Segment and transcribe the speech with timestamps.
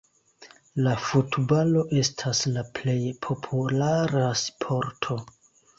[0.87, 5.25] La futbalo estas la plej populara sporto.